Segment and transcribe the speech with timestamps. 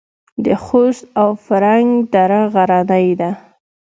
[0.45, 3.29] د خوست او فرنګ دره غرنۍ ده